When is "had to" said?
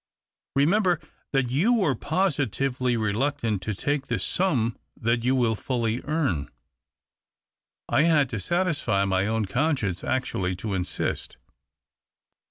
8.05-8.39